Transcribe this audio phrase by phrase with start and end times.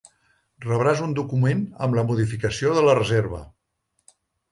[0.63, 3.43] Rebràs un document amb la modificació de la reserva.